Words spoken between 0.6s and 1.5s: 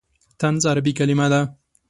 عربي کلمه ده.